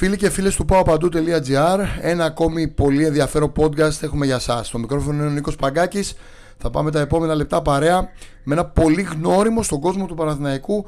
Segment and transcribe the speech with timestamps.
[0.00, 5.16] Φίλοι και φίλες του παοπαντού.gr Ένα ακόμη πολύ ενδιαφέρον podcast έχουμε για σας Στο μικρόφωνο
[5.16, 6.14] είναι ο Νίκος Παγκάκης
[6.58, 8.08] Θα πάμε τα επόμενα λεπτά παρέα
[8.44, 10.86] Με ένα πολύ γνώριμο στον κόσμο του Παναθηναϊκού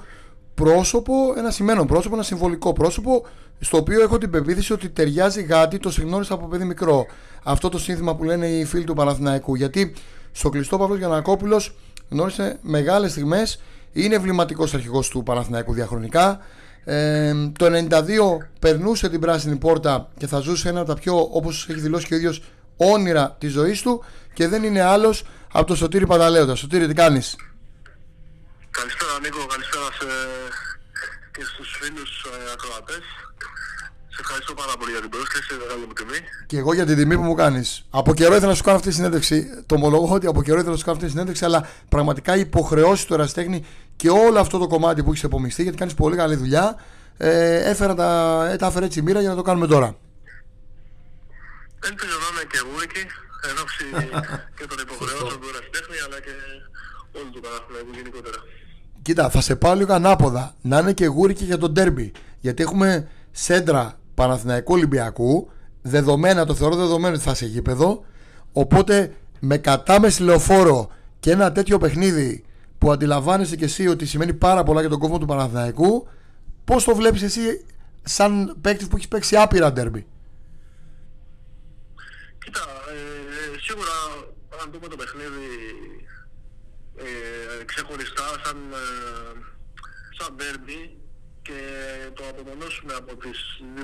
[0.54, 3.26] πρόσωπο Ένα σημαίνον πρόσωπο, ένα συμβολικό πρόσωπο
[3.60, 7.06] Στο οποίο έχω την πεποίθηση ότι ταιριάζει γάτι Το συγνώρισα από παιδί μικρό
[7.42, 9.94] Αυτό το σύνθημα που λένε οι φίλοι του Παναθηναϊκού Γιατί
[10.32, 11.74] στο κλειστό Παύλος Γιανακόπουλος
[12.10, 13.60] γνώρισε μεγάλες στιγμές
[13.92, 16.40] είναι εμβληματικός αρχηγός του Παναθηναϊκού διαχρονικά.
[16.84, 17.98] Ε, το 92
[18.58, 22.14] περνούσε την πράσινη πόρτα και θα ζούσε ένα από τα πιο, όπως έχει δηλώσει και
[22.14, 22.42] ο ίδιος,
[22.76, 26.54] όνειρα της ζωής του και δεν είναι άλλος από το Σωτήρη Πανταλέοντα.
[26.54, 27.36] Σωτήρη, τι κάνεις;
[28.78, 30.06] Καλησπέρα Νίκο, καλησπέρα σε...
[31.34, 33.04] και στους φίλους ε, ακροατές.
[34.14, 36.18] Σε ευχαριστώ πάρα πολύ για την πρόσκληση, μεγάλη μου τιμή.
[36.46, 37.84] Και εγώ για την τιμή που μου κάνεις.
[37.90, 39.64] Από καιρό ήθελα να σου κάνω αυτή τη συνέντευξη.
[39.66, 42.40] Το ομολογώ ότι από καιρό ήθελα να σου κάνω αυτή τη συνέντευξη, αλλά πραγματικά οι
[42.40, 43.64] υποχρεώσει του Εραστέχνη
[43.96, 46.80] και όλο αυτό το κομμάτι που έχεις επομιστεί, γιατί κάνεις πολύ καλή δουλειά,
[47.16, 48.08] ε, έφερα τα,
[48.50, 49.96] ε, τα έφερε έτσι η μοίρα για να το κάνουμε τώρα.
[51.84, 53.02] Ελπίζω να είμαι και εγώ εκεί,
[53.48, 53.84] εν ώψη
[54.58, 56.34] και των υποχρεώσεων του Εραστέχνη, αλλά και
[57.18, 58.36] όλου του Παναθηναϊκού γενικότερα.
[59.02, 60.54] Κοίτα, θα σε πάω λίγο ανάποδα.
[60.62, 62.12] Να είναι και γούρικη για τον τέρμπι.
[62.40, 65.50] Γιατί έχουμε σέντρα Παναθηναϊκού Ολυμπιακού.
[65.82, 68.04] Δεδομένα, το θεωρώ δεδομένο ότι θα σε γήπεδο.
[68.52, 72.44] Οπότε με κατάμεση λεωφόρο και ένα τέτοιο παιχνίδι
[72.78, 76.08] που αντιλαμβάνεσαι και εσύ ότι σημαίνει πάρα πολλά για τον κόσμο του Παναθηναϊκού,
[76.64, 77.64] πώς το βλέπεις εσύ
[78.02, 80.06] σαν παίκτη που έχεις παίξει άπειρα ντέρμπι;
[82.38, 83.94] Κοίτα, ε, σίγουρα
[84.62, 85.48] αν δούμε το παιχνίδι
[86.96, 89.38] ε, ξεχωριστά σαν, ε,
[90.18, 91.01] σαν ντέρμπι
[91.42, 91.60] και
[92.14, 93.30] το απομονώσουμε από τη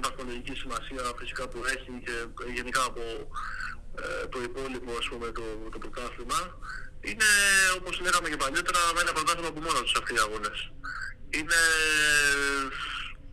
[0.02, 2.16] βαθμολογική σημασία φυσικά που έχει και
[2.56, 3.04] γενικά από
[4.02, 6.40] ε, το υπόλοιπο ας πούμε το, το πρωτάθλημα
[7.00, 7.28] είναι
[7.78, 10.58] όπως λέγαμε και παλιότερα με ένα πρωτάθλημα που μόνος τους αυτοί οι αγώνες.
[11.36, 11.60] Είναι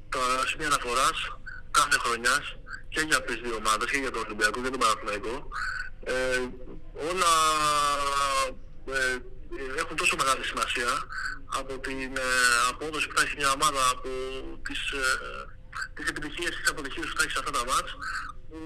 [0.09, 1.17] τα σημεία αναφοράς
[1.71, 2.45] κάθε χρονιάς
[2.89, 5.35] και για τις δύο ομάδες και για τον Ολυμπιακό και τον Παναθηναϊκό.
[6.03, 6.39] Ε,
[7.09, 7.33] όλα
[8.97, 9.17] ε,
[9.81, 10.91] έχουν τόσο μεγάλη σημασία
[11.59, 12.29] από την ε,
[12.71, 14.09] απόδοση που θα έχει μια ομάδα από
[14.65, 15.03] τις, ε,
[15.95, 17.91] τις επιτυχίες, τις αποτυχίες που θα έχει σε αυτά τα μάτς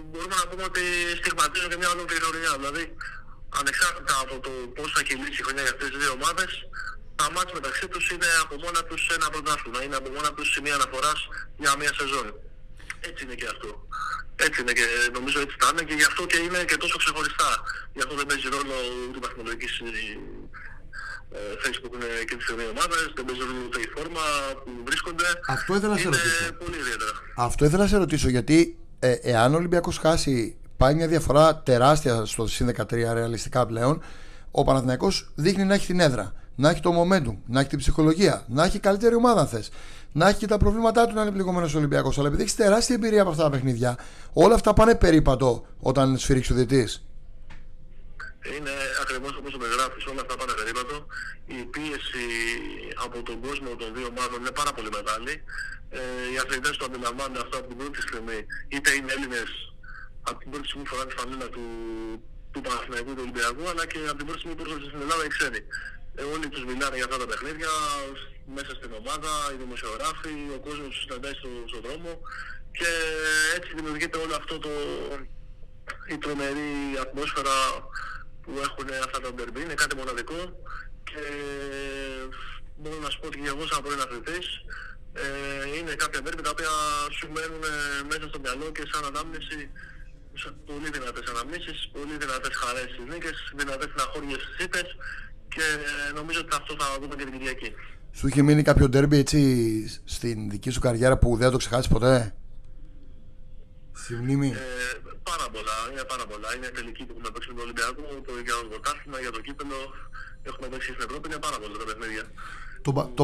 [0.10, 0.84] μπορούμε να πούμε ότι
[1.22, 2.52] στιγματίζουν και μια ολόκληρη χρονιά.
[2.62, 2.84] Δηλαδή,
[3.60, 6.52] ανεξάρτητα από το πώς θα κυλήσει η χρονιά για αυτές τις δύο ομάδες,
[7.20, 9.80] τα μάτια μεταξύ τους είναι από μόνα τους ένα πρωτάθλημα.
[9.84, 11.20] Είναι από μόνα τους σημεία αναφοράς
[11.58, 12.28] για μια σεζόν.
[13.10, 13.72] Έτσι είναι και αυτό.
[14.36, 17.52] Έτσι είναι και νομίζω έτσι θα είναι και γι' αυτό και είναι και τόσο ξεχωριστά.
[17.96, 18.76] Γι' αυτό δεν παίζει ρόλο
[19.08, 19.68] ούτε η βαθμολογική
[21.38, 24.26] ε, θέση που έχουν και τις δύο ομάδες, δεν παίζει ρόλο ούτε η φόρμα
[24.64, 25.28] που βρίσκονται.
[25.48, 26.54] Αυτό ήθελα να σε ρωτήσω.
[26.64, 27.12] Πολύ ιδιαίτερα.
[27.48, 28.58] Αυτό ήθελα να σε ρωτήσω γιατί
[29.00, 34.02] ε, εάν ο Ολυμπιακός χάσει πάει μια διαφορά τεράστια στο συν 13 ρεαλιστικά πλέον
[34.52, 38.46] ο Παναθηναϊκός δείχνει να έχει την έδρα να έχει το momentum, να έχει την ψυχολογία
[38.48, 39.70] να έχει καλύτερη ομάδα αν θες
[40.12, 42.96] να έχει και τα προβλήματά του να είναι πληγωμένος ο Ολυμπιακός αλλά επειδή έχεις τεράστια
[42.96, 43.98] εμπειρία από αυτά τα παιχνίδια
[44.34, 47.09] όλα αυτά πάνε περίπατο όταν σφυρίξει ο διετής
[48.56, 50.96] είναι ακριβώς όπως το περιγράφεις, όλα αυτά πάνε περίπατο.
[51.46, 52.28] Η πίεση
[53.06, 55.34] από τον κόσμο των δύο ομάδων είναι πάρα πολύ μεγάλη.
[55.90, 56.00] Ε,
[56.32, 58.40] οι αθλητές το αντιλαμβάνονται αυτό από την πρώτη στιγμή,
[58.74, 59.52] είτε είναι Έλληνες
[60.30, 61.66] από την πρώτη στιγμή που φοράνε τη φανέλα του,
[62.52, 65.32] του Παναθηναϊκού του Ολυμπιακού, αλλά και από την πρώτη στιγμή που έρχονται στην Ελλάδα οι
[65.36, 65.62] ξένοι.
[66.20, 67.72] Ε, όλοι τους μιλάνε για αυτά τα παιχνίδια,
[68.58, 72.12] μέσα στην ομάδα, οι δημοσιογράφοι, ο κόσμος τους συναντάει στο, στον δρόμο
[72.78, 72.92] και
[73.58, 74.74] έτσι δημιουργείται όλο αυτό το,
[76.14, 76.72] η τρομερή
[77.04, 77.58] ατμόσφαιρα
[78.50, 80.40] που έχουν αυτά τα ντερμπή, είναι κάτι μοναδικό
[81.10, 81.22] και
[82.80, 84.48] μπορώ να σου πω ότι εγώ σαν πρώην αθλητής
[85.24, 85.26] ε,
[85.78, 86.74] είναι κάποια ντερμπή τα οποία
[87.18, 87.76] σου μένουν ε,
[88.12, 89.60] μέσα στο μυαλό και σαν ανάμνηση
[90.66, 94.90] πολύ δυνατές αναμνήσεις, πολύ δυνατές χαρές στις νίκες, δυνατές συναχώριες στις ήττες
[95.54, 95.66] και
[96.10, 97.70] ε, νομίζω ότι αυτό θα δούμε και την Κυριακή.
[98.12, 99.42] Σου είχε μείνει κάποιο ντερμπι έτσι
[100.06, 102.36] στην δική σου καριέρα που δεν θα το ξεχάσεις ποτέ;
[103.92, 104.48] Στη μνήμη.
[104.48, 106.50] Ε, πάρα πολλά, είναι πάρα πολλά.
[106.56, 109.80] Είναι τελική που έχουμε παίξει με τον Ολυμπιακό, το για το πρωτάθλημα, για το κύπελο.
[110.50, 112.26] Έχουμε παίξει στην Ευρώπη, είναι πάρα πολλά τα παιχνίδια.
[112.86, 113.24] Το, το...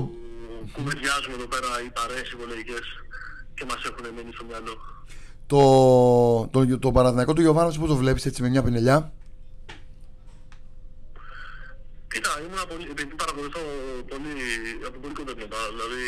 [0.76, 2.86] Κουβεντιάζουμε εδώ πέρα οι παρέες υπολογικές
[3.56, 4.76] και μας έχουν μείνει στο μυαλό.
[5.52, 5.62] Το,
[6.54, 8.98] το, το, το Παναθηναϊκό του Γιωβάνος πώς το βλέπεις έτσι με μια πινελιά;
[12.12, 13.63] Κοίτα, ήμουν πολύ, επειδή παρακολουθώ
[14.12, 14.34] πολύ,
[14.88, 15.34] από πολύ κοντά
[15.74, 16.04] δηλαδή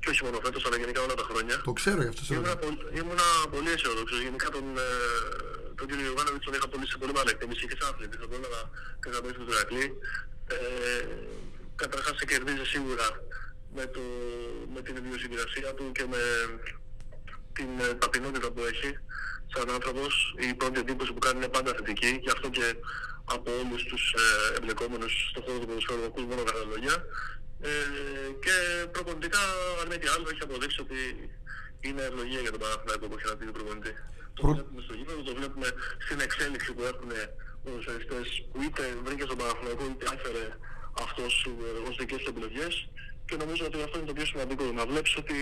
[0.00, 1.56] και όχι μόνο φέτος αλλά γενικά όλα τα χρόνια.
[1.68, 3.20] Το ξέρω γι' αυτό σε ήμουν, ήμουν
[3.54, 4.20] πολύ αισιόδοξος.
[4.26, 4.88] Γενικά τον, ε,
[5.78, 8.18] τον κύριο Ιωβάνοβιτ τον είχα πολύ σε πολύ μεγάλη εκτίμηση και σαν αθλητής.
[8.22, 8.62] Θα μπορούσα να
[9.04, 9.84] καταπέσει του Ηρακλή.
[10.54, 10.56] Ε,
[11.82, 13.06] καταρχάς σε κερδίζει σίγουρα
[13.76, 14.02] με, το,
[14.74, 16.22] με την ιδιοσυγκρασία του και με
[17.56, 18.90] την ε, ταπεινότητα που έχει
[19.52, 20.12] σαν άνθρωπος.
[20.48, 22.10] Η πρώτη εντύπωση που κάνει είναι πάντα θετική.
[22.24, 22.66] Γι' αυτό και
[23.24, 26.96] από όλους τους ε, εμπλεκόμενους στον χώρο του ποδοσφαίρου ακούς μόνο καλά λόγια.
[27.68, 27.72] Ε,
[28.44, 28.54] και
[28.94, 29.42] προπονητικά,
[29.80, 30.98] αν μη τι άλλο, έχει αποδείξει ότι
[31.86, 33.98] είναι ευλογία για τον Παναθηναϊκό που έχει αναπτύξει προπονητής.
[34.36, 35.68] Το Προ- βλέπουμε στο γήπεδο, το βλέπουμε
[36.04, 37.10] στην εξέλιξη που έχουν
[37.62, 40.44] ποδοσφαιριστές που είτε βρήκε στον Παναθηναϊκό είτε έφερε
[41.04, 42.74] αυτός ε, ως δικές του επιλογές
[43.28, 45.36] και νομίζω ότι αυτό είναι το πιο σημαντικό, να βλέπεις ότι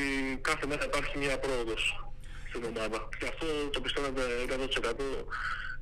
[0.48, 1.82] κάθε μέρα υπάρχει μια πρόοδος
[2.48, 2.98] στην ομάδα.
[3.18, 4.22] Και αυτό το πιστεύετε
[4.54, 4.94] 100%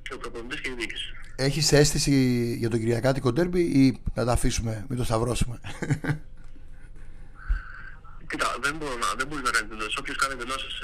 [0.05, 1.09] και ο προπονητής και η διοίκηση.
[1.37, 2.15] Έχεις αίσθηση
[2.59, 5.61] για τον Κυριακάτικο ντέρμπι ή να τα αφήσουμε, μην το σταυρώσουμε;
[8.33, 9.97] Κοίτα, δεν, μπορώ να, δεν μπορείς να κάνεις δηλώσεις.
[9.97, 10.75] Όποιος κάνει δηλώσεις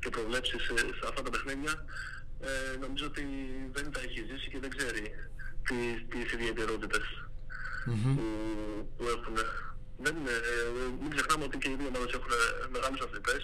[0.00, 1.74] και προβλέψεις σε, σε αυτά τα παιχνίδια,
[2.48, 3.24] ε, νομίζω ότι
[3.76, 5.02] δεν τα έχει ζήσει και δεν ξέρει
[6.10, 7.06] τι ιδιαιτερότητες
[7.84, 8.20] που,
[8.96, 9.36] που έχουν.
[10.04, 10.58] Δεν, είναι, ε,
[11.00, 12.32] μην ξεχνάμε ότι και οι δύο ομάδες έχουν
[12.74, 13.42] μεγάλους αθλητές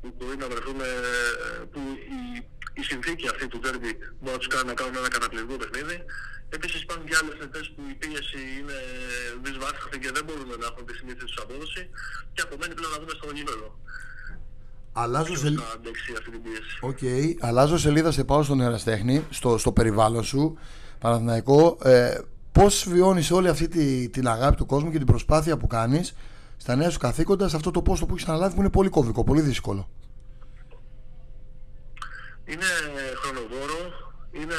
[0.00, 0.92] που μπορεί να βρεθούν, ε,
[1.72, 1.80] που
[2.18, 2.20] η,
[2.80, 5.96] η συνθήκη αυτή του ντέρμπι μπορεί να τους κάνει να κάνουν ένα καταπληκτικό παιχνίδι.
[6.56, 8.78] Επίσης υπάρχουν και άλλοι αθλητές που η πίεση είναι
[9.44, 11.82] δυσβάσταχτη και δεν μπορούν να έχουν τη συνήθη τους απόδοση
[12.34, 13.68] και απομένει πλέον να δούμε στο γήπεδο.
[15.02, 15.56] Αλλάζω, Ποιος σελ...
[15.62, 17.02] θα αντέξει αυτή την πίεση; Οκ.
[17.48, 20.42] Αλλάζω σελίδα σε πάω στον ερασιτέχνη, στο, στο περιβάλλον σου,
[21.02, 21.78] Παναθηναϊκό.
[21.82, 22.18] Ε,
[22.54, 26.14] Πώς βιώνεις όλη αυτή τη, την αγάπη του κόσμου και την προσπάθεια που κάνεις
[26.56, 29.24] στα νέα σου καθήκοντα σε αυτό το πόστο που έχεις αναλάβει που είναι πολύ κομβικό,
[29.24, 29.88] πολύ δύσκολο;
[32.44, 32.66] Είναι
[33.14, 33.82] χρονοβόρο,
[34.32, 34.54] είναι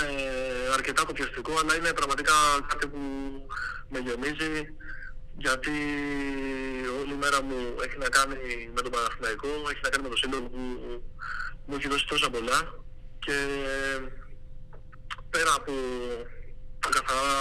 [0.74, 2.34] αρκετά κοπιαστικό, αλλά είναι πραγματικά
[2.68, 3.00] κάτι που
[3.90, 4.76] με γεμίζει
[5.38, 5.72] γιατί
[7.00, 10.16] όλη η μέρα μου έχει να κάνει με τον Παναθηναϊκό, έχει να κάνει με το
[10.16, 10.60] σύλλογο που
[11.66, 12.84] μου έχει δώσει τόσα πολλά
[13.20, 13.38] και
[15.30, 15.74] πέρα από
[16.80, 17.36] τα καθαρά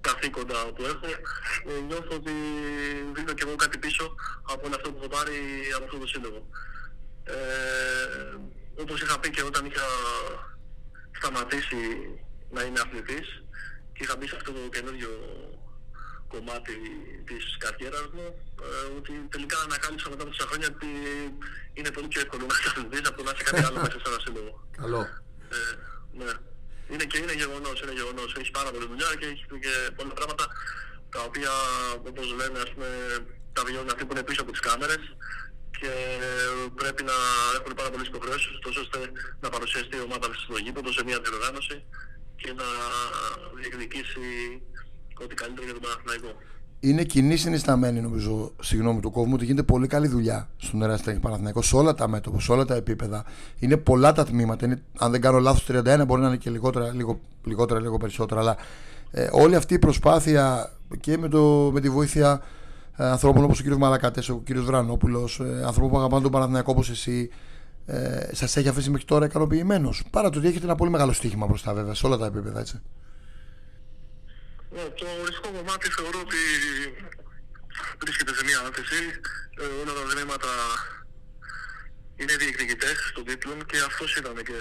[0.00, 1.06] καθήκοντα που έχω,
[1.68, 2.32] ε, νιώθω ότι
[3.14, 5.36] δίνω και εγώ κάτι πίσω από αυτό που έχω πάρει
[5.76, 6.46] από αυτό το σύλλογο.
[7.24, 7.34] Ε,
[8.82, 9.86] όπως είχα πει και όταν είχα
[11.18, 11.82] σταματήσει
[12.50, 13.26] να είμαι αθλητής
[13.92, 15.12] και είχα μπει σε αυτό το καινούριο
[16.28, 16.76] κομμάτι
[17.28, 18.26] της καριέρας μου
[18.66, 20.90] ε, ότι τελικά ανακάλυψα μετά από τόσα χρόνια ότι
[21.78, 24.08] είναι πολύ πιο εύκολο να είσαι αθλητής από το να είσαι κάτι άλλο μέσα σε
[24.10, 24.52] ένα σύλλογο.
[24.80, 25.00] Καλό.
[25.56, 25.60] Ε,
[26.20, 26.32] ναι.
[26.90, 28.28] Είναι και είναι γεγονός, είναι γεγονός.
[28.38, 30.44] Έχεις πάρα πολλή δουλειά και έχεις και πολλά πράγματα
[31.14, 31.52] τα οποία
[32.08, 32.88] όπως λένε ας πούμε
[33.52, 35.02] τα βιώνουν αυτοί που είναι πίσω από τις κάμερες
[35.80, 35.90] και
[36.80, 37.16] πρέπει να
[37.56, 38.98] έχουν πάρα πολλές υποχρεώσεις τόσο ώστε
[39.42, 41.76] να παρουσιαστεί η ομάδα στο γήπεδο σε μια διοργάνωση
[42.40, 42.68] και να
[43.58, 44.26] διεκδικήσει
[45.22, 46.30] ό,τι καλύτερο για τον Παναθηναϊκό.
[46.80, 51.62] Είναι κοινή συνισταμένη νομίζω, συγγνώμη του κόσμου, ότι γίνεται πολύ καλή δουλειά στον Εραστέχνη Παναθηναϊκό
[51.62, 53.24] σε όλα τα μέτωπα, σε όλα τα επίπεδα.
[53.58, 54.66] Είναι πολλά τα τμήματα.
[54.66, 58.40] Είναι, αν δεν κάνω λάθος, 31 μπορεί να είναι και λιγότερα, λίγο, λιγότερα, λίγο περισσότερα.
[58.40, 58.56] Αλλά
[59.10, 62.46] ε, όλη αυτή η προσπάθεια και με, το, με τη βοήθεια ε,
[63.04, 63.66] ανθρώπων όπως ο κ.
[63.66, 64.52] Μαλακάτες, ο κ.
[64.52, 67.30] Βρανόπουλος, ε, ανθρώπων που αγαπάνε τον Παναθηναϊκό όπως εσύ,
[67.86, 70.04] ε, σας έχει αφήσει μέχρι τώρα ικανοποιημένος.
[70.10, 72.82] Παρά το ότι έχετε ένα πολύ μεγάλο στοίχημα μπροστά, βέβαια, σε όλα τα επίπεδα, έτσι.
[74.74, 76.42] Ναι, το οριστικό κομμάτι θεωρώ ότι
[78.02, 79.00] βρίσκεται σε μια άνθηση.
[79.60, 80.52] Ε, όλα τα δρήματα
[82.16, 84.58] είναι διεκδικητές των τίτλων και αυτός ήταν και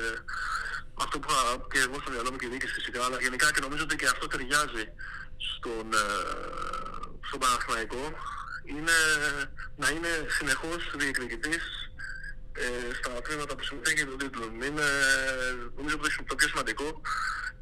[1.04, 3.62] αυτό που είχα και εγώ στο μυαλό μου και η διοίκηση φυσικά, αλλά γενικά και
[3.66, 4.86] νομίζω ότι και αυτό ταιριάζει
[5.50, 6.06] στον, ε,
[7.28, 8.04] στον Παναθηναϊκό
[8.74, 8.98] είναι
[9.76, 11.64] να είναι συνεχώς διεκδικητής
[12.54, 14.52] ε, στα τμήματα που συμμετέχει των τίτλων.
[14.68, 14.88] Είναι
[15.78, 17.02] νομίζω ότι το πιο σημαντικό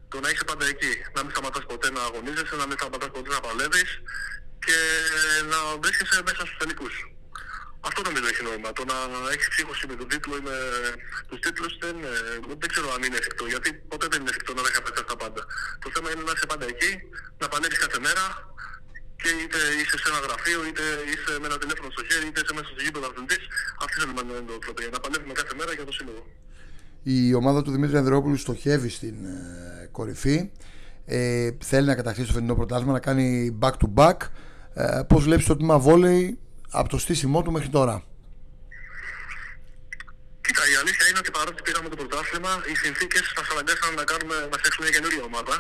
[0.08, 0.94] το να είσαι πάντα εκεί.
[1.16, 3.92] Να μην σταματάς ποτέ να αγωνίζεσαι, να μην σταματάς ποτέ να παλεύεις
[4.66, 4.78] και
[5.52, 6.96] να βρίσκεσαι μέσα στους τελικούς.
[7.88, 8.70] Αυτό νομίζω έχει νόημα.
[8.74, 8.98] Το να
[9.34, 10.58] έχεις ψύχωση με τον τίτλο ή με
[11.28, 13.46] τους τίτλους δεν, ε, δεν ξέρω αν είναι εφικτό.
[13.46, 15.42] Γιατί ποτέ δεν είναι εφικτό να δεν καταφέρει τα πάντα.
[15.84, 16.92] Το θέμα είναι να είσαι πάντα εκεί,
[17.38, 18.24] να παλεύεις κάθε μέρα
[19.26, 22.54] και είτε είσαι σε ένα γραφείο, είτε είσαι με ένα τηλέφωνο στο χέρι, είτε είσαι
[22.58, 23.44] μέσα στο γήπεδο αθλητής.
[23.84, 24.80] Αυτή θέλουμε να είναι το τρόπο.
[24.96, 26.24] Να παλεύουμε κάθε μέρα για το σύλλογο.
[27.04, 30.38] Η ομάδα του Δημήτρη Ανδρεόπουλου στοχεύει στην ε, κορυφή.
[31.06, 34.20] Ε, θέλει να κατακτήσει το φετινό πρωτάθλημα, να κάνει back to back.
[34.74, 36.40] Ε, Πώς βλέπεις το τμήμα βόλεϊ
[36.70, 37.96] από το στήσιμό του μέχρι τώρα;
[40.46, 44.36] Κοίτα, η αλήθεια είναι ότι παρότι πήραμε το πρωτάθλημα, οι συνθήκες μα αναγκάσαν να, κάνουμε,
[44.52, 45.56] να φτιάξουμε μια καινούργια ομάδα.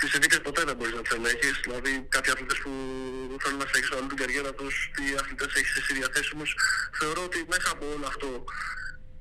[0.00, 1.54] Τις συνθήκε ποτέ δεν μπορείς να τις ελέγχεις.
[1.64, 2.72] Δηλαδή, κάποιοι αθλητές που
[3.42, 6.50] θέλουν να συνεχίσουν όλη την καριέρα τους, τι αθλητές έχεις εσύ διαθέσιμους.
[6.98, 8.28] Θεωρώ ότι μέσα από όλο αυτό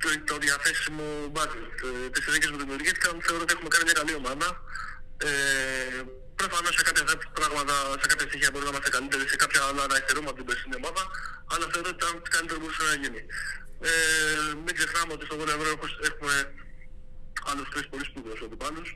[0.02, 1.06] το, το διαθέσιμο
[1.36, 4.48] budget, ε, τις συνθήκε που δημιουργήθηκαν, θεωρώ ότι έχουμε κάνει μια καλή ομάδα.
[5.28, 6.02] Ε,
[6.42, 7.04] Προφανώς σε κάποια
[7.40, 10.48] πράγματα, σε κάποια στοιχεία μπορεί να είμαστε καλύτεροι, σε κάποια άλλα να υστερούμε από την
[10.50, 11.04] περσινή ομάδα,
[11.52, 13.22] αλλά θεωρώ ότι ήταν καλύτερο μπορούσε να γίνει.
[13.90, 13.92] Ε,
[14.64, 15.70] μην ξεχνάμε ότι στο Βόλιο Ευρώ
[16.10, 16.34] έχουμε
[17.52, 18.88] άλλου τρεις πολύ σπουδαίους αντιπάλους,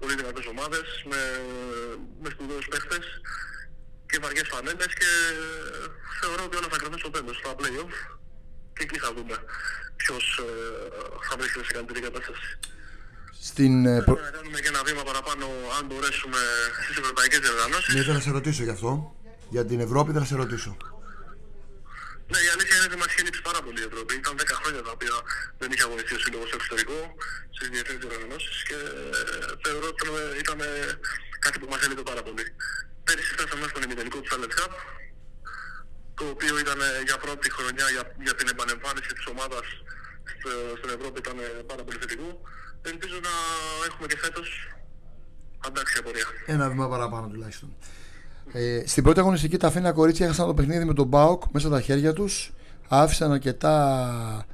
[0.00, 1.20] πολύ δυνατές ομάδες, με,
[2.22, 2.98] με σπουδαίους παίχτε
[4.10, 5.10] και βαριές φανέλες και
[6.20, 7.94] θεωρώ ότι όλα θα κρατήσουν στο τέλος, στα playoff.
[8.76, 9.36] Και εκεί θα δούμε
[10.00, 10.50] ποιος ε,
[11.28, 12.48] θα βρίσκεται σε καλύτερη κατάσταση.
[13.48, 14.14] Στην, ε, προ...
[14.14, 15.46] Να κάνουμε και ένα βήμα παραπάνω
[15.78, 16.40] αν μπορέσουμε
[16.84, 17.94] στις ευρωπαϊκές διοργανώσεις.
[17.94, 18.90] Ναι, θα σε ρωτήσω γι' αυτό.
[19.50, 20.76] Για την Ευρώπη θα σε ρωτήσω.
[22.32, 24.12] Ναι, η αλήθεια είναι ότι μας είχε λείψει πάρα πολύ η Ευρώπη.
[24.22, 25.14] Ήταν 10 χρόνια τα οποία
[25.60, 26.98] δεν είχε αγωνιστεί ο Σύλλογος στο εξωτερικό,
[27.56, 30.04] στις διεθνείς διοργανώσεις και ε, θεωρώ ότι
[30.44, 30.58] ήταν
[31.44, 32.44] κάτι που μας έλειπε πάρα πολύ.
[33.06, 34.72] Πέρυσι φτάσαμε στον ημιτελικό του Salad Cup,
[36.18, 39.66] το οποίο ήταν ε, για πρώτη χρονιά για, για την επανεμφάνιση της ομάδας
[40.78, 41.36] στην Ευρώπη ήταν
[41.70, 42.28] πάρα πολύ θετικό.
[42.82, 43.34] Ελπίζω να
[43.88, 44.48] έχουμε και φέτος
[45.66, 46.26] αντάξια πορεία.
[46.46, 47.76] Ένα βήμα παραπάνω τουλάχιστον.
[48.52, 51.80] Ε, στην πρώτη αγωνιστική τα αφήνα κορίτσια έχασαν το παιχνίδι με τον Μπάουκ μέσα στα
[51.80, 52.52] χέρια τους.
[52.88, 54.46] Άφησαν αρκετά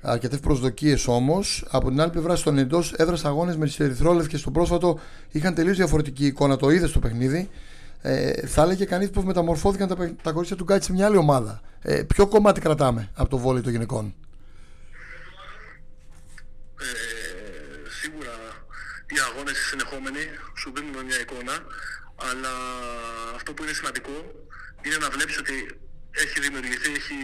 [0.00, 1.66] αρκετές προσδοκίες όμως.
[1.70, 4.98] Από την άλλη πλευρά, στον εντός έδρας αγώνες με τις Ερυθρόλευκες στο πρόσφατο
[5.30, 6.56] είχαν τελείως διαφορετική εικόνα.
[6.56, 7.50] Το είδες στο παιχνίδι.
[8.02, 11.60] Ε, θα έλεγε κανείς πως μεταμορφώθηκαν τα, τα κορίτσια του Γκάτσι σε μια άλλη ομάδα.
[11.82, 14.14] Ε, ποιο κομμάτι κρατάμε από το βόλιο των γυναικών;
[16.80, 16.84] Ε,
[18.00, 18.34] σίγουρα
[19.06, 20.22] οι αγώνες συνεχόμενοι
[20.56, 21.54] σου δίνουν μια εικόνα
[22.16, 22.52] αλλά
[23.34, 24.16] αυτό που είναι σημαντικό
[24.82, 25.80] είναι να βλέπεις ότι
[26.10, 27.16] έχει δημιουργηθεί, έχει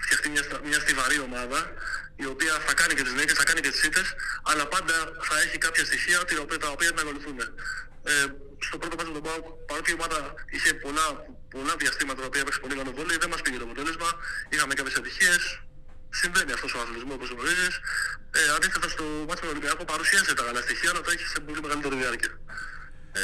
[0.00, 1.72] φτιαχτεί μια, μια στιβαρή ομάδα
[2.16, 4.94] η οποία θα κάνει και τις νίκες, θα κάνει και τις ήττες αλλά πάντα
[5.28, 6.18] θα έχει κάποια στοιχεία
[6.60, 7.38] τα οποία την ακολουθούν.
[8.02, 8.26] Ε,
[8.58, 11.06] στο πρώτο μάτι του Πάου, παρότι η ομάδα είχε πολλά,
[11.54, 14.08] πολλά διαστήματα τα οποία έπαιξε πολύ καλό βόλιο, δεν μας πήγε το αποτέλεσμα,
[14.48, 15.42] είχαμε κάποιες ατυχίες,
[16.20, 17.74] συμβαίνει αυτός ο αθλητισμός όπως γνωρίζεις.
[18.38, 21.60] Ε, αντίθετα στο μάτι του Ολυμπιακού παρουσίασε τα καλά στοιχεία, αλλά το έχεις σε πολύ
[21.64, 22.32] μεγαλύτερη διάρκεια.
[23.12, 23.22] Ε,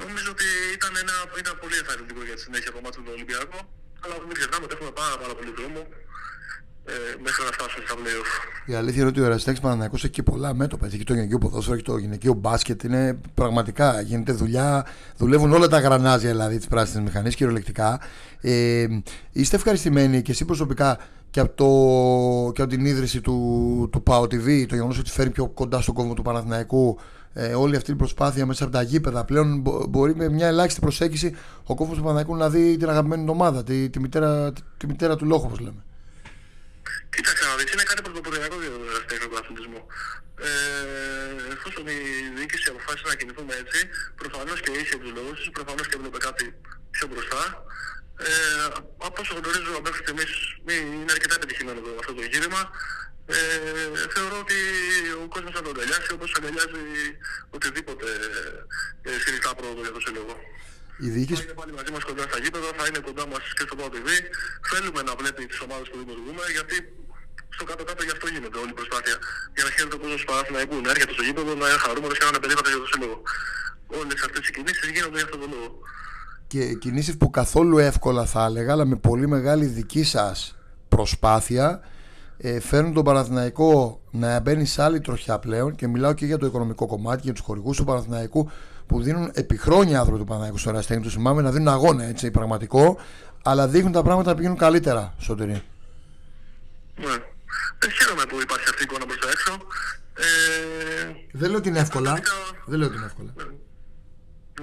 [0.00, 3.60] Νομίζω ότι ήταν, ένα, ήταν πολύ ενθαρρυντικό για τη συνέχεια από μάτι του Ολυμπιακού.
[4.02, 5.80] Αλλά μην ξεχνάμε ότι έχουμε πάρα, πάρα πολύ δρόμο
[6.84, 6.92] ε,
[7.26, 8.30] μέχρι να φτάσουμε στα playoff.
[8.72, 10.86] Η αλήθεια είναι ότι ο Εραστέξ Παναναναϊκό έχει και πολλά μέτωπα.
[10.86, 12.82] Έχει το γυναικείο ποδόσφαιρο, έχει το γυναικείο μπάσκετ.
[12.82, 14.86] Είναι πραγματικά γίνεται δουλειά.
[15.16, 18.00] Δουλεύουν όλα τα γρανάζια δηλαδή της πράσινης μηχανής κυριολεκτικά.
[18.40, 18.86] Ε,
[19.32, 20.98] είστε ευχαριστημένοι και εσύ προσωπικά
[21.30, 25.30] και από, το, και από την ίδρυση του, του ΠΑΟ TV, το γεγονός ότι φέρει
[25.30, 26.98] πιο κοντά στον κόσμο του Παναθηναϊκού
[27.34, 29.24] ε, όλη αυτή η προσπάθεια μέσα από τα γήπεδα.
[29.24, 33.64] Πλέον μπορεί με μια ελάχιστη προσέγγιση ο κόσμο του Παναθηναϊκού να δει την αγαπημένη ομάδα,
[33.64, 35.84] τη, τη, μητέρα, τη, τη μητέρα του λόγου, όπως λέμε.
[37.14, 39.80] Κοίταξε να δεις, είναι κάτι πρωτοποριακό για τον τεχνικό αθλητισμό.
[40.48, 40.50] Ε,
[41.54, 41.98] εφόσον η
[42.36, 43.78] διοίκηση αποφάσισε να κινηθούμε έτσι,
[44.20, 46.44] προφανώς και είχε τους λόγους τη, προφανώς και έβλεπε κάτι
[46.94, 47.42] πιο μπροστά.
[48.26, 48.30] Ε,
[49.06, 50.30] από όσο γνωρίζω μέχρι στιγμής
[51.02, 52.62] είναι αρκετά επιτυχημένο αυτό το εγχείρημα.
[53.36, 53.42] Ε,
[54.14, 54.58] θεωρώ ότι
[55.22, 56.82] ο κόσμος θα το αγκαλιάσει όπως αγκαλιάζει
[57.56, 58.08] οτιδήποτε
[59.08, 60.34] ε, συνιστά πρόοδο για το σύλλογο.
[61.06, 61.40] Η διοίκηση...
[61.40, 63.88] Θα είναι πάλι μαζί μας κοντά στα γήπεδα, θα είναι κοντά μας και στο ΠΑΟ
[64.70, 66.76] Θέλουμε να βλέπει τις ομάδες που δημιουργούμε, γιατί
[67.56, 69.16] στο κάτω-κάτω γι' αυτό γίνεται όλη η προσπάθεια.
[69.54, 72.24] Για να χαίρεται ο κόσμος του Παναθηναϊκού, να έρχεται στο γήπεδο, να είναι χαρούμενος και
[72.26, 73.16] να είναι περίπατο για το σύλλογο.
[74.00, 75.70] Όλες αυτές οι κινήσεις γίνονται για αυτόν τον λόγο.
[76.52, 80.36] Και κινήσεις που καθόλου εύκολα θα έλεγα, αλλά με πολύ μεγάλη δική σας
[80.94, 81.66] προσπάθεια
[82.44, 86.46] ε, φέρνουν τον Παναθηναϊκό να μπαίνει σε άλλη τροχιά πλέον και μιλάω και για το
[86.46, 88.50] οικονομικό κομμάτι, για τους χορηγούς του Παναθηναϊκού
[88.86, 91.02] που δίνουν επί χρόνια άνθρωποι του Παναθηναϊκού στο Ραστέχνη.
[91.02, 92.98] Τους θυμάμαι να δίνουν αγώνα έτσι πραγματικό,
[93.42, 95.62] αλλά δείχνουν τα πράγματα να πηγαίνουν καλύτερα στο τυρί.
[96.96, 97.16] Ναι.
[97.78, 99.52] Δεν χαίρομαι που υπάρχει αυτή η εικόνα προς τα έξω.
[100.14, 102.12] Ε, δεν λέω ότι είναι εύκολα.
[102.66, 103.32] Δεν λέω ότι είναι εύκολα.
[103.36, 103.44] Ναι.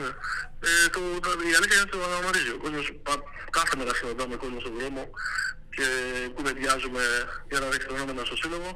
[0.02, 0.10] ναι.
[0.68, 1.00] Ε, το,
[1.52, 2.52] η αλήθεια είναι ότι το αναγνωρίζει.
[2.58, 2.86] Ο κόσμος
[3.58, 5.02] κάθε μέρα συναντάμε κόσμος στον δρόμο
[5.80, 5.90] και
[6.36, 7.04] κουβεντιάζουμε
[7.50, 8.70] για να δείξει φαινόμενα στο σύλλογο.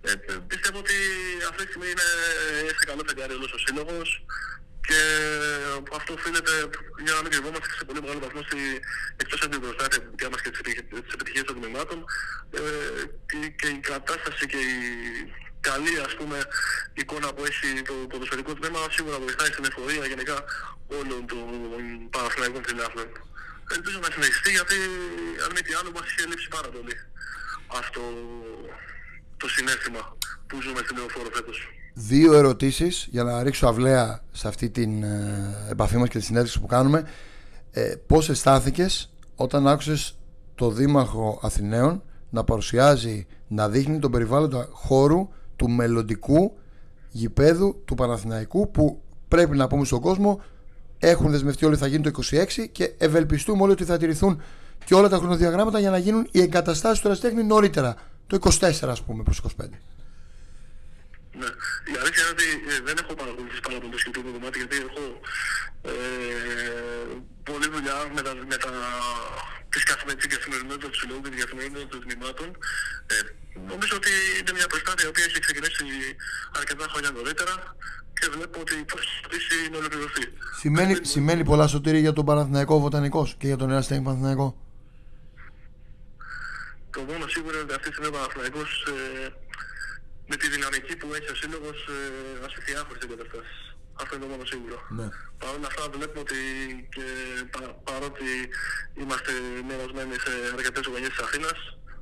[0.00, 0.12] Ε,
[0.50, 0.96] πιστεύω ότι
[1.50, 2.08] αυτή τη στιγμή είναι
[2.78, 4.08] σε καλό φεγγάρι όλος ο σύλλογος
[4.88, 5.00] και
[5.98, 6.52] αυτό οφείλεται
[7.04, 8.60] για να μην κρυβόμαστε σε πολύ μεγάλο βαθμό στη,
[9.22, 11.98] εκτός από την προστάθεια της δικιάς μας και τις επιτυχίες των τμήματων.
[12.58, 12.60] Ε,
[13.28, 14.78] και, και, η κατάσταση και η
[15.68, 16.38] καλή ας πούμε
[17.00, 20.36] εικόνα που έχει το ποδοσφαιρικό τμήμα σίγουρα βοηθάει στην εφορία γενικά
[20.98, 21.46] όλων των
[22.14, 23.08] Παναθηναϊκών φιλάθλων
[23.76, 24.76] ελπίζω να συνεχιστεί γιατί
[25.44, 26.94] αν μη τι άλλο μας είχε λείψει πάρα πολύ
[27.80, 28.00] αυτό
[29.36, 31.68] το συνέστημα που ζούμε στην Λεωφόρο φέτος.
[31.94, 36.60] Δύο ερωτήσεις για να ρίξω αυλαία σε αυτή την ε, επαφή μας και τη συνέντευξη
[36.60, 37.08] που κάνουμε.
[37.70, 40.18] Ε, πώς αισθάνθηκες όταν άκουσες
[40.54, 46.58] το Δήμαρχο Αθηναίων να παρουσιάζει, να δείχνει τον περιβάλλοντα χώρου του μελλοντικού
[47.10, 50.42] γηπέδου του Παναθηναϊκού που πρέπει να πούμε στον κόσμο
[50.98, 54.42] έχουν δεσμευτεί όλοι θα γίνει το 26 και ευελπιστούμε όλοι ότι θα τηρηθούν
[54.84, 57.96] και όλα τα χρονοδιαγράμματα για να γίνουν οι εγκαταστάσεις του Ραστέχνη νωρίτερα.
[58.26, 59.48] Το 24 ας πούμε προς 25.
[61.40, 61.50] Ναι.
[61.92, 65.04] Η αλήθεια είναι ότι ε, δεν έχω παρακολουθήσει πάρα πολύ το σχετικό κομμάτι γιατί έχω
[65.90, 65.94] ε,
[67.48, 68.70] πολλή δουλειά με, τα, με τα,
[69.72, 72.48] τις καθημερινές καθημερινότητες του συλλόγου και τις καθημερινότητες των τμήματων.
[73.12, 73.16] Ε,
[73.70, 75.84] νομίζω ότι είναι μια προσπάθεια η οποία έχει ξεκινήσει
[76.58, 77.54] αρκετά χρόνια νωρίτερα
[78.20, 80.24] και βλέπω ότι η προσπάθεια είναι ολοκληρωθεί.
[80.62, 84.48] Σημαίνει, σημαίνει πολλά σωτήρια για τον Παναθηναϊκό Βοτανικός και για τον Εραστέχνη Παναθηναϊκό;
[86.90, 89.28] Το μόνο σίγουρο είναι ότι αυτή τη στιγμή ο Παναθηναϊκός ε,
[90.30, 91.98] με τη δυναμική που έχει ο Σύλλογος ε,
[92.46, 93.60] ασφιχθεί άφορες εγκαταστάσεις.
[94.00, 94.78] Αυτό είναι το μόνο σίγουρο.
[94.98, 95.08] Ναι.
[95.40, 96.40] Παρ' όλα αυτά βλέπουμε ότι
[96.94, 97.06] και
[97.52, 98.28] πα, παρότι
[99.00, 99.32] είμαστε
[99.66, 101.58] μοιρασμένοι σε αρκετές γωνιές της Αθήνας,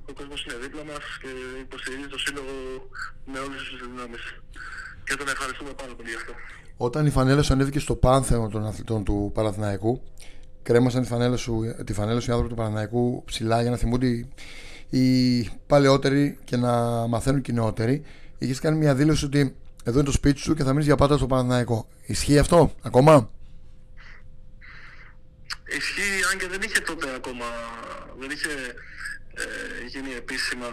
[0.08, 1.30] ο κόσμος είναι δίπλα μας και
[1.64, 2.54] υποστηρίζει το σύλλογο
[3.30, 4.24] με όλες τις δυνάμεις.
[5.06, 6.32] Και τον ευχαριστούμε πάρα πολύ γι' αυτό.
[6.76, 10.02] Όταν η φανέλα σου ανέβηκε στο πάνθεο των αθλητών του Παναθηναϊκού,
[10.62, 14.26] κρέμασαν τη φανέλα σου, τη φανέλα σου οι άνθρωποι του Παναθηναϊκού ψηλά για να θυμούνται
[14.90, 16.72] οι παλαιότεροι και να
[17.06, 18.04] μαθαίνουν και οι νεότεροι.
[18.38, 21.16] Είχες κάνει μια δήλωση ότι εδώ είναι το σπίτι σου και θα μείνεις για πάντα
[21.16, 21.88] στο Παναθηναϊκό.
[22.06, 23.30] Ισχύει αυτό ακόμα;
[25.78, 27.44] Ισχύει, αν και δεν είχε τότε ακόμα,
[28.18, 28.52] δεν είχε
[29.34, 30.66] ε, γίνει επίσημα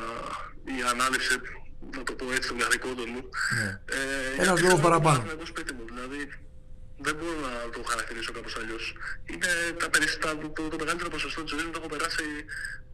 [0.65, 1.33] η ανάληψη,
[1.97, 3.21] να το πω έτσι, των καθηκόντων μου.
[3.57, 3.69] Ναι.
[3.85, 3.97] Ε,
[4.43, 5.19] Ένας γιατί λόγος θέλω να παραπάνω.
[5.23, 6.19] το στο σπίτι μου, δηλαδή
[7.05, 8.83] δεν μπορώ να το χαρακτηρίσω κάπως αλλιώς.
[9.31, 9.49] Είναι
[9.81, 12.25] τα περιστά, το, το, το μεγαλύτερο ποσοστό της ζωής μου το έχω περάσει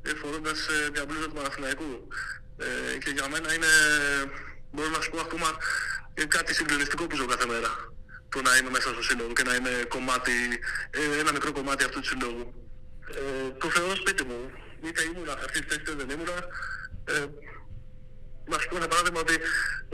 [0.01, 1.91] ε, φορώντας ε, μια μπλούζα του Παναθηναϊκού.
[2.65, 3.71] Ε, και για μένα είναι,
[4.71, 5.49] μπορώ να σου πω ακόμα,
[6.13, 7.71] ε, κάτι συγκλονιστικό που ζω κάθε μέρα.
[8.33, 10.35] Το να είμαι μέσα στο σύλλογο και να είμαι κομμάτι,
[10.99, 12.45] ε, ένα μικρό κομμάτι αυτού του σύλλογου.
[13.19, 14.39] Ε, το θεωρώ σπίτι μου.
[14.85, 16.37] Είτε ήμουνα σε αυτή τη θέση είτε δεν ήμουνα.
[17.13, 17.25] Ε,
[18.51, 19.35] να σου πω ένα παράδειγμα ότι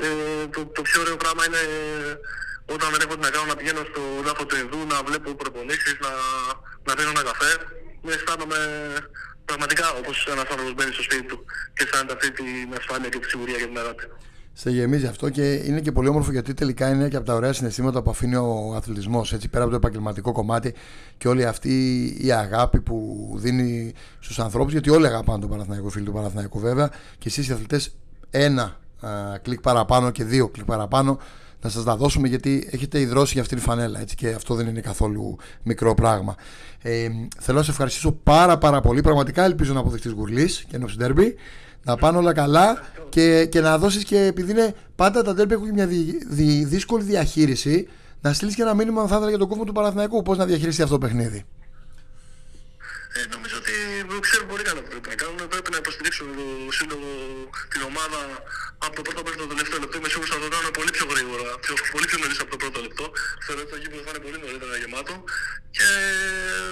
[0.05, 0.07] ε,
[0.53, 3.81] το, το πιο ωραίο πράγμα είναι ε, όταν δεν έχω τι να κάνω να πηγαίνω
[3.91, 6.11] στο δάφο του Ινδού, να βλέπω προπονήσεις, να,
[6.87, 7.51] να πίνω ένα καφέ.
[8.05, 8.59] Με αισθάνομαι
[9.49, 11.37] πραγματικά όπως ένας άνθρωπος μπαίνει στο σπίτι του
[11.75, 14.03] και αισθάνεται αυτή την ασφάλεια και τη σιγουριά για την αγάπη.
[14.57, 17.53] Σε γεμίζει αυτό και είναι και πολύ όμορφο γιατί τελικά είναι και από τα ωραία
[17.53, 19.33] συναισθήματα που αφήνει ο αθλητισμός.
[19.33, 20.73] Έτσι πέρα από το επαγγελματικό κομμάτι
[21.17, 24.71] και όλη αυτή η αγάπη που δίνει στους ανθρώπους.
[24.71, 26.89] Γιατί όλοι αγαπάνε τον Παναθηναϊκό, φίλοι του Παναθηναϊκού βέβαια.
[27.17, 27.95] Και εσείς οι αθλητές
[28.29, 29.09] ένα α,
[29.41, 31.19] κλικ παραπάνω και δύο κλικ παραπάνω
[31.61, 33.99] να σας τα δώσουμε γιατί έχετε ιδρώσει για αυτή τη φανέλα.
[33.99, 36.35] Έτσι, και αυτό δεν είναι καθόλου μικρό πράγμα.
[36.81, 37.07] Ε,
[37.39, 39.01] θέλω να σε ευχαριστήσω πάρα πάρα πολύ.
[39.01, 41.35] Πραγματικά ελπίζω να αποδεχτείς γουρλής και ενώψη ντέρμπι
[41.83, 42.77] να πάνε όλα καλά
[43.09, 47.03] και, και να δώσεις και επειδή είναι πάντα τα ντέρμπι έχουν μια δι, δι- δύσκολη
[47.03, 47.87] διαχείριση,
[48.21, 50.21] να στείλεις και ένα μήνυμα αν θα ήθελα για τον κόσμο του Παναθηναϊκού.
[50.21, 51.43] Πώς να διαχειριστεί αυτό το παιχνίδι.
[53.17, 53.73] Ε, νομίζω ότι
[54.25, 55.39] ξέρουν πολύ καλά τι πρέπει να κάνουν.
[55.53, 57.09] Πρέπει να υποστηρίξουν το σύλλογο,
[57.71, 58.19] την ομάδα
[58.85, 59.95] από το πρώτο μέχρι το τελευταίο λεπτό.
[59.97, 62.59] Είμαι σίγουρος ότι θα το κάνουν πολύ πιο γρήγορα, πιο, πολύ πιο νωρίς από το
[62.63, 63.05] πρώτο λεπτό.
[63.45, 65.13] Θεωρώ ότι το γήπεδο θα είναι πολύ νωρίτερα γεμάτο
[65.75, 65.87] και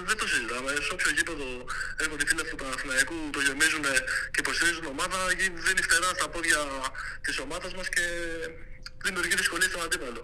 [0.08, 0.70] δεν το συζητάμε.
[0.86, 1.48] Σε όποιο γήπεδο
[2.04, 3.84] έχουν οι φίλοι του Παναθηναϊκού, το γεμίζουν
[4.34, 6.60] και υποστηρίζουν την ομάδα, γι- δίνει φτερά στα πόδια
[7.26, 8.06] της ομάδας μας και
[9.06, 10.24] δημιουργεί δυσκολίες στον αντίπαλο.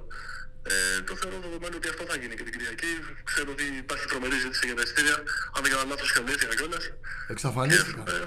[0.73, 2.91] Ε, το θεωρώ δεδομένο ότι αυτό θα γίνει και την Κυριακή.
[3.29, 5.17] Ξέρω ότι υπάρχει τρομερή ζήτηση για τα εισιτήρια.
[5.55, 6.25] Αν δεν κάνω λάθος, είχαν
[6.59, 6.85] κιόλας.
[7.33, 8.03] Εξαφανίστηκα.
[8.13, 8.17] Ε,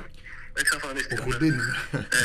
[0.63, 1.25] εξαφανίστηκαν.
[1.25, 1.33] Ο ναι.
[1.33, 1.63] Χουντίνι.
[2.21, 2.23] Ε,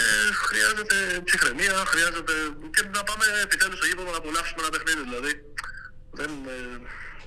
[0.48, 2.34] χρειάζεται ψυχραιμία, χρειάζεται
[2.76, 5.02] και να πάμε επιτέλους στο γήπεδο να απολαύσουμε ένα παιχνίδι.
[5.10, 5.32] Δηλαδή,
[6.20, 6.58] δεν, ε,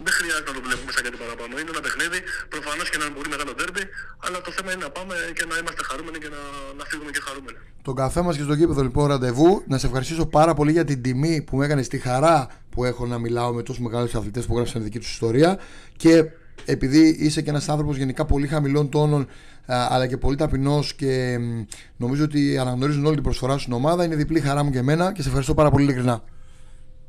[0.04, 1.52] δεν χρειάζεται να το βλέπουμε σαν κάτι παραπάνω.
[1.60, 2.18] Είναι ένα παιχνίδι,
[2.54, 3.82] προφανώς και ένα πολύ μεγάλο τέρμπι,
[4.24, 6.40] αλλά το θέμα είναι να πάμε και να είμαστε χαρούμενοι και να,
[6.78, 7.58] να φύγουμε και χαρούμενοι.
[7.86, 9.50] Τον καφέ μας και στο γήπεδο λοιπόν ραντεβού.
[9.72, 12.36] Να σε ευχαριστήσω πάρα πολύ για την τιμή που μου έκανες τη χαρά
[12.70, 15.58] που έχω να μιλάω με τόσους μεγάλους αθλητές που γράψαν τη δική τους ιστορία.
[15.96, 16.24] Και
[16.64, 19.20] επειδή είσαι και ένας άνθρωπος γενικά πολύ χαμηλών τόνων,
[19.66, 21.62] α, αλλά και πολύ ταπεινός και μ,
[21.96, 25.12] νομίζω ότι αναγνωρίζουν όλη την προσφορά σου στην ομάδα, είναι διπλή χαρά μου και εμένα
[25.12, 26.24] και σε ευχαριστώ πάρα πολύ ειλικρινά.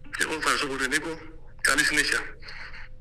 [0.01, 1.09] Και εγώ ευχαριστώ πολύ, Νίκο.
[1.61, 2.19] Καλή συνέχεια.